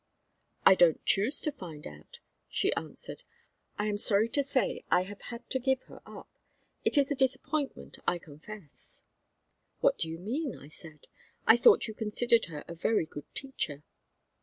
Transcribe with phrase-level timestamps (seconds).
[0.65, 2.17] "I don't choose to find out,"
[2.49, 3.21] she answered.
[3.77, 6.27] "I am sorry to say I have had to give her up.
[6.83, 9.03] It is a disappointment, I confess."
[9.79, 11.07] "What do you mean?" I said.
[11.45, 13.83] "I thought you considered her a very good teacher."